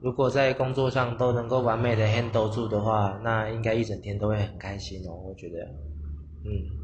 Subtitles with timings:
[0.00, 5.12] 如果在工作上都能够完美的 handle 住的话，那应该一整天都会很开心哦。
[5.28, 5.58] 我觉得
[6.44, 6.79] 嗯。